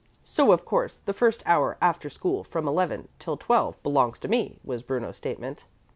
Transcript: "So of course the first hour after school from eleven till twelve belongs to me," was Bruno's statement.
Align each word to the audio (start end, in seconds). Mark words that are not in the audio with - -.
"So 0.25 0.51
of 0.51 0.65
course 0.65 0.97
the 1.05 1.13
first 1.13 1.43
hour 1.45 1.77
after 1.79 2.09
school 2.09 2.43
from 2.43 2.67
eleven 2.67 3.07
till 3.19 3.37
twelve 3.37 3.77
belongs 3.83 4.17
to 4.21 4.27
me," 4.27 4.57
was 4.65 4.81
Bruno's 4.81 5.17
statement. 5.17 5.65